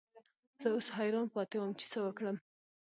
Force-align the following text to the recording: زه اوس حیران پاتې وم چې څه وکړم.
زه 0.61 0.67
اوس 0.73 0.87
حیران 0.97 1.27
پاتې 1.35 1.55
وم 1.59 1.71
چې 1.79 1.85
څه 1.91 1.99
وکړم. 2.05 2.37